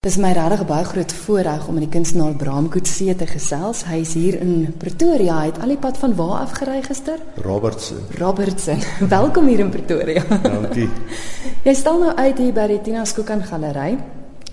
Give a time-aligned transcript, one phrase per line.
[0.00, 3.82] Dis my regtig baie groot voorreg om met die kunstenaar Bram Kutse te gesels.
[3.84, 5.34] Hy is hier in Pretoria.
[5.42, 7.20] Hy het al die pad van waar af gery gister?
[7.44, 7.98] Robertson.
[8.16, 8.80] Robertson.
[9.18, 10.22] Welkom hier in Pretoria.
[10.46, 10.88] Dankie.
[11.68, 13.98] Jy stel nou uit hier by die Tina Skookan Galery.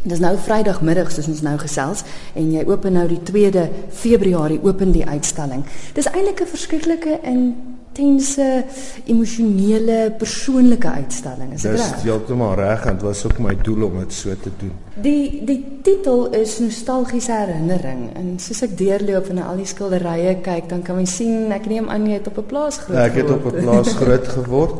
[0.04, 2.04] Dis nou Vrydagmiddag soos ons nou gesels
[2.36, 3.64] en jy open nou die 2de
[4.04, 5.64] Februarie open die uitstalling.
[5.96, 8.66] Dis eintlik 'n verskriklike en intense
[9.06, 11.96] emosionele persoonlike uitstalling is dit reg?
[11.96, 14.74] Dis heeltemal reg en dit was ook my doel om dit so te doen.
[15.02, 20.70] Die die titel is nostalgiese herinnering en soos ek deurloop en al die skilderye kyk
[20.70, 23.12] dan kan mens sien ek neem aan jy het op 'n plaas groot geword.
[23.12, 24.76] Ek het op 'n plaas groot geword.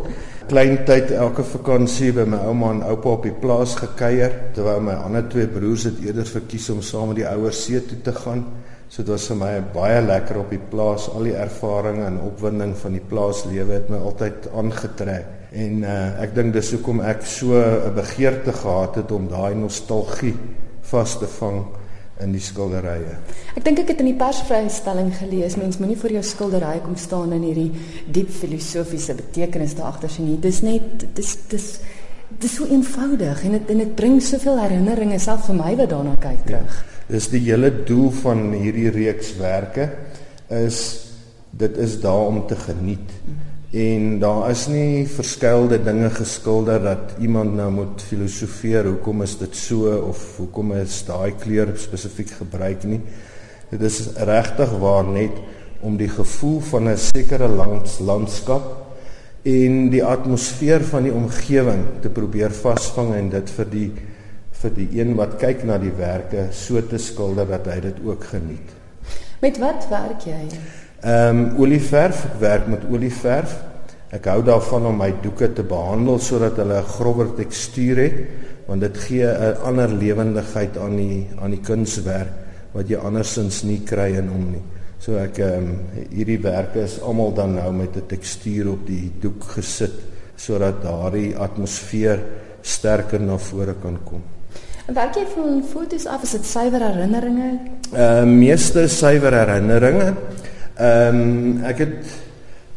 [0.48, 4.94] Klein tyd elke vakansie by my ouma en oupa op die plaas gekuier terwyl my
[4.94, 8.46] ander twee broers het eerder verkies om saam met die ouers see toe te gaan.
[8.90, 11.10] So dit was vir my baie lekker op die plaas.
[11.12, 15.34] Al die ervarings en opwinding van die plaaslewe het my altyd aangetrek.
[15.52, 20.36] En uh, ek dink dis hoekom ek so 'n begeerte gehad het om daai nostalgie
[20.92, 21.66] vas te vang
[22.24, 23.18] in die skilderye.
[23.58, 27.36] Ek dink ek het in die persvrystelling gelees, mens moenie vir jou skildery kom staan
[27.38, 27.72] in hierdie
[28.14, 30.40] diep filosofiese betekenis daar agter sien nie.
[30.42, 31.68] Dis net dis dis
[32.28, 36.16] dis so eenvoudig en dit en dit bring soveel herinneringe self vir my wat daarna
[36.20, 36.80] kyk terug.
[36.80, 36.96] Ja.
[37.08, 39.90] Dis die hele doel van hierdie reekswerke
[40.52, 40.80] is
[41.58, 43.14] dit is daar om te geniet.
[43.72, 49.56] En daar is nie verskeilde dinge geskilder dat iemand nou moet filosofeer hoekom is dit
[49.56, 53.02] so of hoekom is daai kleur spesifiek gebruik nie.
[53.72, 55.40] Dit is regtig waar net
[55.80, 58.87] om die gevoel van 'n sekere lands landskap
[59.44, 63.90] en die atmosfeer van die omgewing te probeer vasvang en dit vir die
[64.58, 68.24] vir die een wat kyk na die werke so te skilder dat hy dit ook
[68.32, 68.72] geniet.
[69.42, 70.42] Met wat werk jy?
[71.06, 73.54] Ehm um, olieverf, ek werk met olieverf.
[74.10, 78.18] Ek hou daarvan om my doeke te behandel sodat hulle 'n grower tekstuur het
[78.68, 82.34] want dit gee 'n ander lewendigheid aan die aan die kunswerk
[82.74, 84.64] wat jy andersins nie kry in hom nie.
[85.08, 85.76] So ek ehm um,
[86.12, 89.96] hierdie werke is almal dan nou met 'n tekstuur op die doek gesit
[90.36, 92.20] sodat daardie atmosfeer
[92.62, 94.22] sterker na vore kan kom.
[94.88, 97.50] En werk jy van foto's af as dit suiwer herinneringe?
[97.94, 100.14] Ehm uh, meeste suiwer herinneringe.
[100.76, 102.04] Ehm um, ek het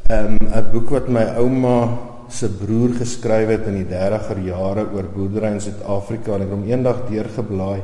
[0.06, 1.98] ehm um, 'n boek wat my ouma
[2.28, 6.58] se broer geskryf het in die 30er jare oor boerdery in Suid-Afrika en ek het
[6.58, 7.80] hom eendag deurgeblaai.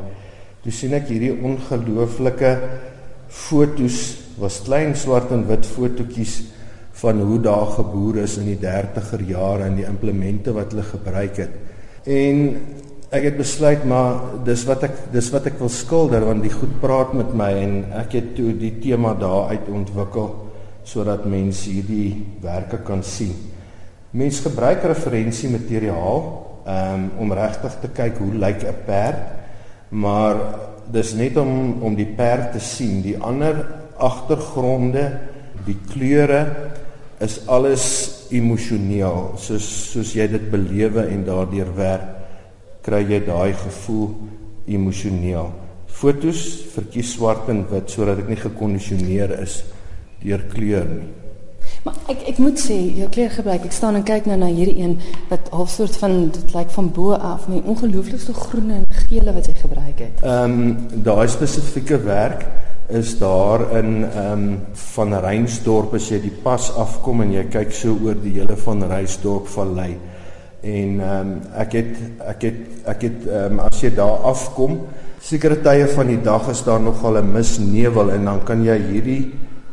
[0.63, 2.59] Toe sien ek hierdie ongelooflike
[3.29, 6.41] foto's, was klein swart en wit fotootjies
[7.01, 11.41] van hoe daar geboer is in die 30er jare en die implemente wat hulle gebruik
[11.45, 11.53] het.
[12.07, 12.43] En
[13.17, 16.73] ek het besluit maar dis wat ek dis wat ek wil skilder want die goed
[16.83, 20.33] praat met my en ek het toe die tema daar uit ontwikkel
[20.87, 23.35] sodat mense hierdie werke kan sien.
[24.17, 26.21] Mense gebruik referensiemateriaal
[26.67, 29.23] um, om regtig te kyk hoe lyk 'n perd,
[29.91, 30.37] maar
[30.93, 33.01] dis net om om die perd te sien.
[33.05, 33.63] Die ander
[33.97, 35.07] agtergronde,
[35.67, 36.43] die kleure
[37.23, 37.87] is alles
[38.35, 42.13] emosioneel, soos soos jy dit belewe en daardeur werk
[42.87, 44.13] kry jy daai gevoel
[44.71, 45.51] emosioneel.
[45.91, 46.43] Fotos
[46.75, 49.63] verkies swart en wit sodat ek nie gekondisioneer is
[50.23, 51.09] deur kleur nie.
[51.87, 54.97] Maar ek ek moet sê jou kleurgebruik, ek staan en kyk nou na hierdie een
[55.31, 59.47] wat half soort van dit lyk van bo af met ongelooflikste groene en gele wat
[59.47, 60.25] jy gebruik het.
[60.27, 62.43] Ehm um, daai spesifieke werk
[62.91, 64.59] is daar in ehm um,
[64.97, 68.83] van Reinsdorp as jy die pas afkom en jy kyk so oor die hele van
[68.83, 69.93] Reinsdorp vallei
[70.67, 71.97] en ehm um, ek het
[72.35, 72.61] ek het
[72.97, 74.81] ek het ehm um, as jy daar afkom
[75.23, 79.25] sekere tye van die dag is daar nogal 'n misnevel en dan kan jy hierdie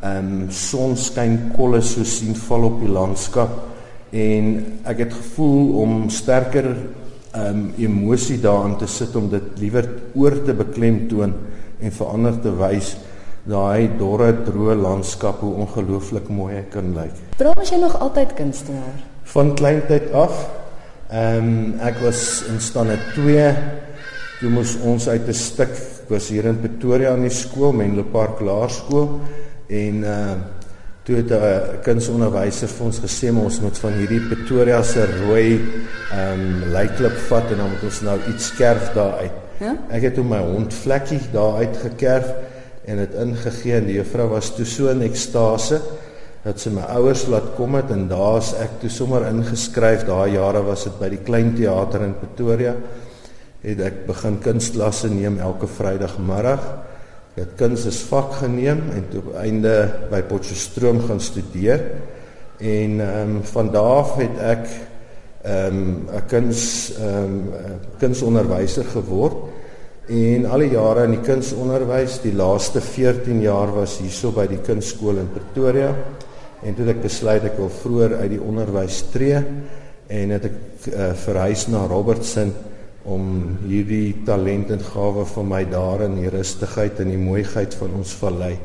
[0.03, 3.53] ehm um, sonskyn kolle so sien val op die landskap
[4.11, 4.49] en
[4.83, 10.35] ek het gevoel om sterker ehm um, emosie daarin te sit om dit liewer oor
[10.45, 11.33] te beklemtoon
[11.79, 12.97] en verander te wys
[13.47, 17.15] daai dorre droë landskap hoe ongelooflik mooi hy kan lyk.
[17.39, 18.99] Waarom is jy nog altyd kunstenaar?
[19.33, 20.45] Van kleintyd af
[21.13, 23.41] Ehm um, ek was in stande 2
[24.39, 25.73] toe moes ons uit 'n stuk
[26.09, 29.19] was hier in Pretoria aan die skool, Menlo Park Laerskool
[29.73, 30.35] en uh
[31.03, 35.59] toe het 'n kunsonderwyser vir ons gesê ons moet van hierdie Pretoria se rooi
[36.11, 39.31] ehm um, leiklip vat en dan moet ons nou iets skerp daar uit.
[39.59, 39.75] Ja?
[39.89, 42.31] Ek het toe my hond vlekkie daar uit gekerf
[42.85, 45.81] en dit ingegee en die juffrou was toe so in ekstase
[46.43, 50.63] dat sy my ouers laat kom het en daar's ek toe sommer ingeskryf daai jare
[50.63, 52.75] was dit by die klein teater in Pretoria
[53.63, 56.92] het ek begin kunstklasse neem elke Vrydagmiddag
[57.35, 59.75] het kuns as vak geneem en toe einde
[60.11, 61.81] by Potchefstroom gaan studeer
[62.59, 64.67] en ehm um, van daar af het ek
[65.43, 69.37] ehm um, 'n kuns ehm um, kunsonderwyser geword
[70.11, 74.59] En al die jare in die kunsonderwys, die laaste 14 jaar was hierso by die
[74.59, 75.93] kunstskool in Pretoria.
[76.63, 79.39] En toe het ek besluit ek wil vroeër uit die onderwys tree
[80.11, 80.57] en het ek
[80.91, 82.51] uh, verhuis na Robertson
[83.03, 87.99] om hierdie talent en gawe van my daar in die rustigheid en die mooiheid van
[87.99, 88.55] ons vallei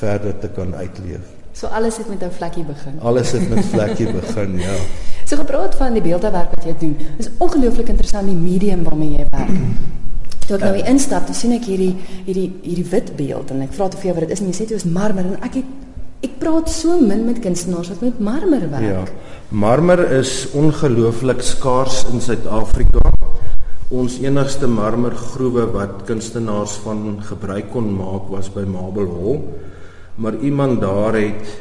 [0.00, 1.32] verder te kan uitleef.
[1.56, 3.00] So alles het met 'n vlekkie begin.
[3.00, 4.76] Alles het met vlekkie begin, ja.
[5.24, 6.96] So gepraat van die beeldewerk wat jy doen.
[7.18, 9.56] Is ongelooflik interessant die medium waarmee jy werk.
[10.46, 13.72] Toe ek nou hier instap, dan sien ek hierdie hierdie hierdie wit beeld en ek
[13.72, 15.64] vra te vir wat dit is en jy sê dit is marmer en ek het
[16.22, 18.82] ek praat so min met kunstenaars wat met marmer werk.
[18.82, 19.04] Ja.
[19.48, 23.15] Marmer is ongelooflik skaars in Suid-Afrika.
[23.94, 29.36] Ons enigste marmergroewe wat kunstenaars van gebruik kon maak was by Marble Hall
[30.16, 31.60] maar iemand daar het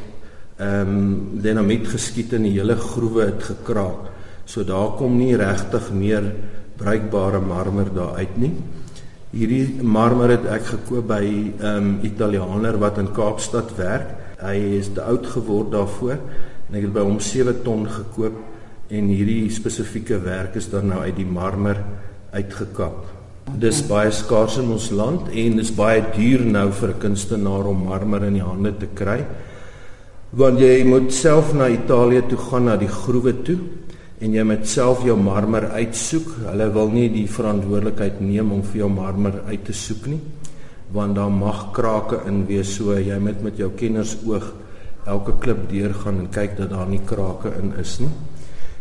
[0.58, 4.08] ehm um, dinamiet geskiet en die hele groewe het gekraak.
[4.46, 6.32] So daar kom nie regtig meer
[6.78, 8.54] bruikbare marmer daar uit nie.
[9.30, 14.16] Hierdie marmer het ek gekoop by 'n um, Italianer wat in Kaapstad werk.
[14.42, 16.18] Hy is te oud geword daarvoor
[16.70, 18.34] en ek het by hom 7 ton gekoop
[18.88, 21.84] en hierdie spesifieke werk is dan nou uit die marmer
[22.36, 23.16] uitgekap.
[23.62, 27.86] Dis baie skaars in ons land en dis baie duur nou vir 'n kunstenaar om
[27.86, 29.26] marmer in die hande te kry.
[30.32, 33.58] Want jy moet self na Italië toe gaan na die groewe toe
[34.20, 36.28] en jy moet self jou marmer uitsoek.
[36.52, 40.20] Hulle wil nie die verantwoordelikheid neem om vir jou marmer uit te soek nie.
[40.92, 44.54] Want daar mag krake in wees so jy moet met jou kenners oog
[45.06, 48.10] elke klip deurgaan en kyk dat daar nie krake in is nie.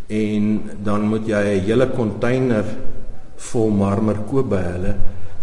[0.08, 2.64] En dan moet jy 'n hele container
[3.50, 4.94] vol marmer koop by hulle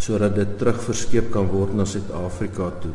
[0.02, 2.94] sodat dit terugverskeep kan word na Suid-Afrika toe.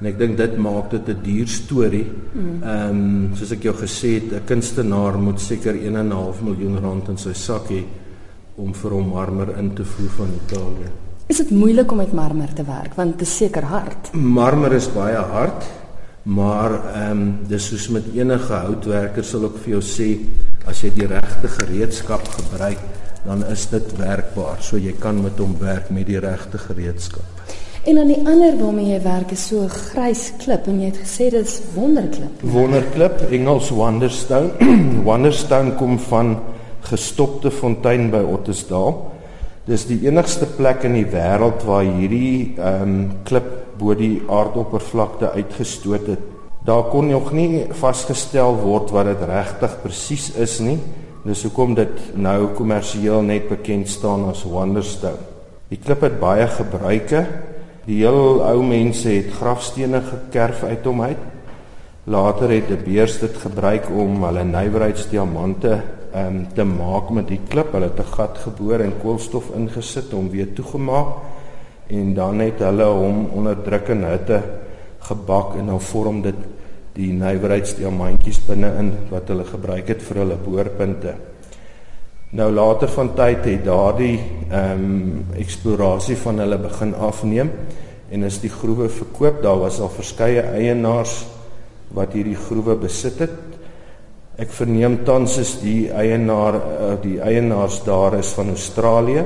[0.00, 2.06] En ek dink dit maak dit 'n duur storie.
[2.34, 2.62] Mm.
[2.62, 7.16] Ehm um, soos ek jou gesê het, 'n kunstenaar moet seker 1.5 miljoen rand in
[7.16, 7.84] sy sak hê
[8.56, 10.90] om vir hom marmer in te voer van Italië.
[11.28, 14.12] Is dit moeilik om met marmer te werk want dit is seker hard?
[14.14, 15.64] Marmer is baie hard,
[16.22, 20.18] maar ehm um, dis soos met enige houtwerker sal ek vir jou sê
[20.66, 22.80] as jy die regte gereedskap gebruik
[23.24, 24.60] dan is dit werkbaar.
[24.64, 27.26] So jy kan met hom werk met die regte gereedskap.
[27.88, 31.30] En dan die ander waarmee jy werk is so grys klip en jy het gesê
[31.32, 32.42] dit is wonderklip.
[32.44, 34.72] Wonderklip, Engels Wonderstone.
[35.08, 36.34] Wonderstone kom van
[36.90, 38.92] gestopte fontein by Ottesdal.
[39.68, 43.48] Dis die enigste plek in die wêreld waar hierdie ehm um, klip
[43.80, 46.24] bo die aardoppervlakte uitgestoot het.
[46.64, 50.76] Daar kon nog nie vasgestel word wat dit regtig presies is nie.
[51.24, 55.28] Dis hoekom dit nou kommersieel net bekend staan as Wonderstone.
[55.72, 57.24] Die klip het baie gebruike.
[57.86, 61.26] Die heel ou mense het grafstene gekerf uit hom uit.
[62.10, 65.74] Later het die beers dit gebruik om hulle nywerheidsdiamante
[66.12, 67.72] um, te maak met die klip.
[67.72, 71.24] Hulle het 'n gat geboor en koolstof ingesit om weer toegemaak
[71.88, 74.42] en dan het hulle hom onder drukkende hitte
[75.08, 76.36] gebak en dan vorm dit
[76.96, 81.14] die nywerheidsdiamantjies binne-in wat hulle gebruik het vir hulle boorpunte.
[82.36, 84.16] Nou later van tyd het daardie
[84.50, 87.50] ehm um, eksplorasie van hulle begin afneem
[88.10, 89.42] en is die groewe verkoop.
[89.42, 91.24] Daar was al verskeie eienaars
[91.94, 93.38] wat hierdie groewe besit het.
[94.38, 99.24] Ek verneem tans is die eienaar uh, die eienaars daar is van Australië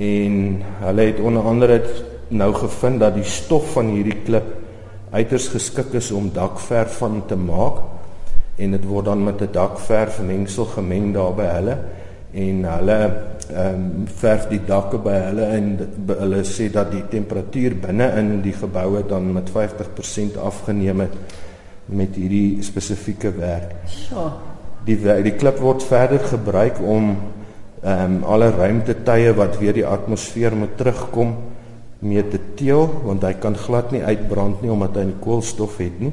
[0.00, 0.36] en
[0.80, 1.80] hulle het onder andere
[2.28, 4.48] nou gevind dat die stof van hierdie klip
[5.10, 7.82] uiters geskik is om dakverf van te maak
[8.60, 11.76] en dit word dan met 'n dakverf mengsel gemeng daar by hulle
[12.32, 12.98] en hulle
[13.50, 15.70] ehm um, verf die dakke by hulle en
[16.06, 21.16] hulle sê dat die temperatuur binne in die geboue dan met 50% afgeneem het
[21.84, 23.74] met hierdie spesifieke werk.
[24.10, 24.32] Ja.
[24.84, 27.16] Die die klip word verder gebruik om
[27.82, 31.34] ehm um, alle ruimtetye wat weer die atmosfeer moet terugkom
[32.00, 36.00] mee te teel want hy kan glad nie uitbrand nie omdat hy 'n koolstof het
[36.00, 36.12] nie.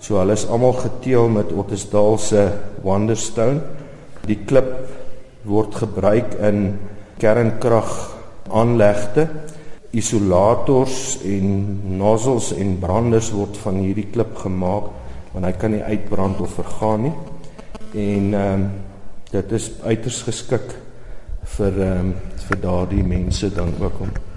[0.00, 2.52] So hulle is almal geteel met Ottesdal se
[2.82, 3.60] Wonderstone.
[4.26, 4.88] Die klip
[5.44, 6.78] word gebruik in
[7.18, 8.14] kernkrag
[8.50, 9.28] aanlegte.
[9.90, 14.94] Isolators en nozzles en branders word van hierdie klip gemaak
[15.32, 17.14] want hy kan nie uitbrand of vergaan nie.
[17.94, 18.70] En ehm um,
[19.30, 20.72] dit is uiters geskik
[21.56, 22.14] vir ehm um,
[22.48, 24.27] vir daardie mense dan ook om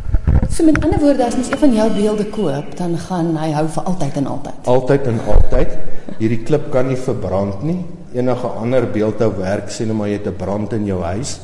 [0.52, 3.64] So met ander woorde as mens een van jou beelde koop, dan gaan hy hou
[3.72, 4.66] vir altyd en altyd.
[4.68, 5.78] Altyd en altyd.
[6.18, 7.78] Hierdie klip kan nie verbrand nie.
[8.12, 11.40] Enige ander beeldhou werk sê net maar jy het 'n brand in jou huis,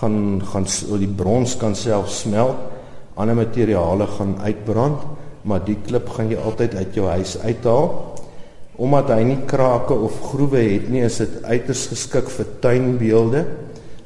[0.00, 0.66] gaan gaan
[0.98, 2.56] die brons kan self smelt.
[3.16, 5.02] Ander materiale gaan uitbrand,
[5.42, 8.14] maar die klip gaan jy altyd uit jou huis uithaal.
[8.76, 13.46] Omdat hy nie krake of groewe het nie, is dit uiters geskik vir tuinbeelde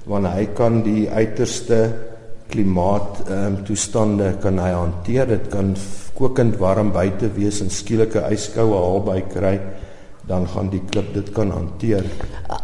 [0.05, 2.12] want hy kan die uiterste
[2.53, 5.27] klimaat ehm um, kan hy hanteer.
[5.27, 5.75] Dit kan
[6.15, 9.57] kokend warm buite wees en skielike yskoue albei kry
[10.29, 12.05] dan gaan die klip dit kan hanteer.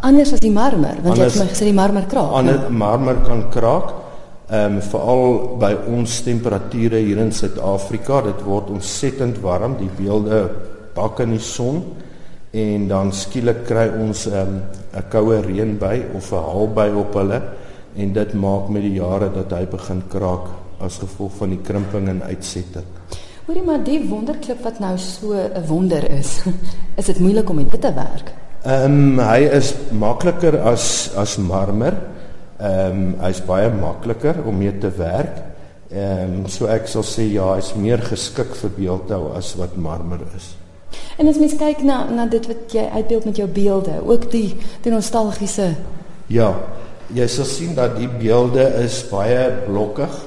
[0.01, 2.35] Anders as die marmer, want Anders, jy het my gesê die marmer kraak.
[2.39, 2.69] Ander ja.
[2.69, 3.95] marmer kan kraak.
[4.49, 5.25] Ehm um, veral
[5.61, 10.47] by ons temperature hier in Suid-Afrika, dit word ontsettend warm, die beelde
[10.95, 11.83] bak in die son
[12.49, 14.55] en dan skielik kry ons 'n um,
[15.09, 17.41] koue reënby of 'n hailby op hulle
[17.95, 22.07] en dit maak met die jare dat hy begin kraak as gevolg van die krimping
[22.07, 22.85] en uitsetting.
[23.47, 26.43] Hoorie maar die wonderklip wat nou so 'n wonder is.
[26.99, 28.33] is dit moeilik om dit te werk?
[28.63, 31.97] Ehm um, hy is makliker as as marmer.
[32.59, 35.41] Ehm um, hy's baie makliker om mee te werk.
[35.89, 40.19] Ehm um, so ek sal sê ja, hy's meer geskik vir beeldhou as wat marmer
[40.35, 40.55] is.
[41.17, 44.55] En as mens kyk na na dit wat jy uitbeeld met jou beelde, ook die
[44.81, 45.75] die nostalgiese
[46.29, 46.53] Ja,
[47.15, 50.17] jy sal sien dat die beelde is baie blokkig.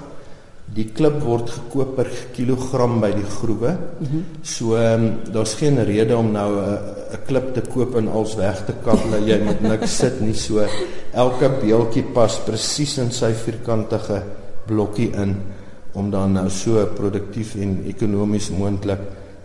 [0.72, 3.72] Die klip word gekoop per kilogram by die groewe.
[3.76, 4.22] Mm -hmm.
[4.42, 6.78] So um, daar's geen rede om nou 'n
[7.12, 9.26] 'n klip te koop en als weg te kappel.
[9.26, 10.34] jy moet niks sit nie.
[10.34, 10.66] So
[11.12, 14.22] elke beeldjie pas presies in sy vierkantige
[14.66, 15.36] blokkie in
[15.92, 18.98] om dan nou so produktief en ekonomies moontlik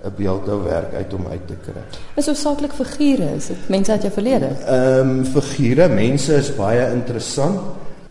[0.08, 1.82] 'n beeldhou werk uit om uit te kry.
[2.16, 4.50] Is hoofsaaklik figure, is dit mense uit jou verlede?
[4.66, 7.60] Ehm um, figure, mense is baie interessant.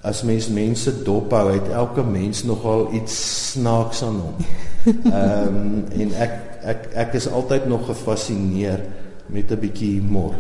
[0.01, 3.17] As mens mense dophou, het elke mens nogal iets
[3.53, 4.37] snaaks aan hom.
[5.13, 6.37] Ehm um, en ek
[6.67, 8.81] ek ek is altyd nog gefassineer
[9.27, 10.35] met 'n bietjie humor.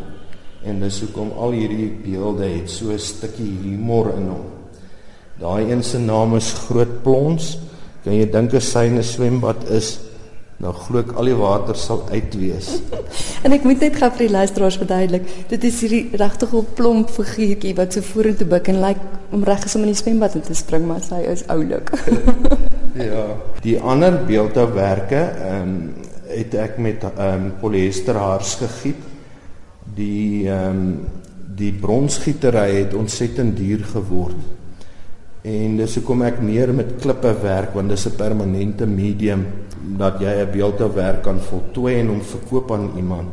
[0.63, 4.47] En dis hoekom al hierdie beelde het so 'n stukkie humor in hom.
[5.39, 7.59] Daai een se naam is Groot Plons.
[8.05, 9.99] Kan jy dink 'n syne swembad is
[10.63, 12.71] Nou glo ek al die water sal uitwees.
[13.45, 17.13] en ek moet net gou vir die luisteraars verduidelik, dit is hierdie regtig 'n plomp
[17.13, 20.35] figuurtjie wat so vorentoe buig en lyk like, om reg is om in die swembad
[20.35, 21.93] in te spring, maar hy is oulik.
[23.11, 23.27] ja.
[23.67, 25.95] Die ander beeldhouwerke, ehm um,
[26.27, 29.05] het ek met ehm um, polyester haars gegiet.
[29.95, 30.91] Die ehm um,
[31.57, 34.41] die bronsgietery het ontsettend duur geword.
[35.47, 39.47] En dis hoekom ek meer met klippe werk want dis 'n permanente medium
[39.99, 43.29] dat jy 'n beeldhouwerk kan voltooi en hom verkoop aan iemand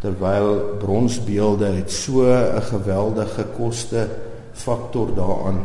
[0.00, 4.08] terwyl bronsbeelde het so 'n geweldige koste
[4.52, 5.62] faktor daaraan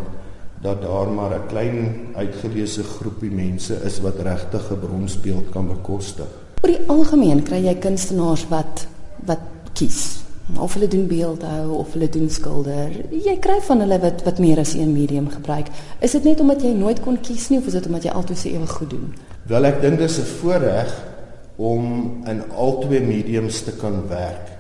[0.61, 1.77] dat daar maar 'n klein
[2.15, 6.29] uitgeleese groepie mense is wat regtig 'n bronsbeeld kan bekostig.
[6.61, 8.87] Oor die algemeen kry jy kunstenaars wat
[9.25, 9.41] wat
[9.73, 12.93] kies of hulle doen beeldhou of hulle doen skilder.
[13.11, 15.67] Jy kry van hulle wat wat meer as een medium gebruik.
[15.99, 18.37] Is dit net omdat jy nooit kon kies nie of is dit omdat jy altyd
[18.37, 19.13] se ewig goed doen?
[19.51, 20.93] Wel ek dink dis 'n voorreg
[21.57, 21.83] om
[22.27, 24.55] in albei mediums te kan werk.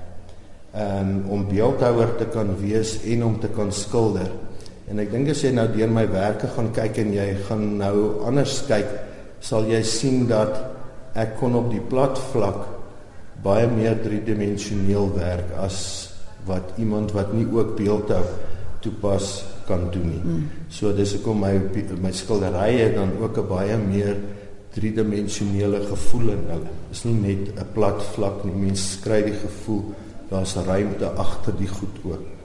[0.75, 4.31] Um om beeldhouer te kan wees en om te kan skilder.
[4.87, 8.25] En ek dink as jy nou deur my werke gaan kyk en jy gaan nou
[8.25, 8.87] anders kyk,
[9.39, 10.59] sal jy sien dat
[11.15, 12.76] ek kon op die plat vlak
[13.43, 15.79] baie meer driedimensioneel werk as
[16.47, 18.23] wat iemand wat nie ook beeldhou
[18.79, 20.23] toepas kan doen nie.
[20.23, 20.43] Mm.
[20.69, 21.53] So dis hoekom my
[22.01, 24.15] my skilderye dan ook 'n baie meer
[24.73, 26.71] driedimensionele gevoel in hulle.
[26.89, 28.53] Dit is nie net 'n plat vlak nie.
[28.53, 29.93] Mense kry die gevoel
[30.29, 32.36] daar's ruimte agter die goed ook.